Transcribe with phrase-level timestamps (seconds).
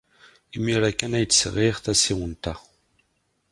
[0.55, 2.53] Imir-a kan ay d-sɣiɣ tasiwant-a.